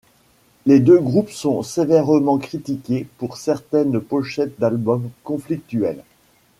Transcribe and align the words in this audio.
Les 0.65 0.79
deux 0.79 0.99
groupes 0.99 1.29
sont 1.29 1.61
sévèrement 1.61 2.39
critiqués 2.39 3.07
pour 3.19 3.37
certaines 3.37 3.99
pochettes 3.99 4.59
d'albums 4.59 5.11
conflictuelles. 5.23 6.03